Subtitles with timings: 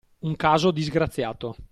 [0.21, 1.55] Un caso disgraziato!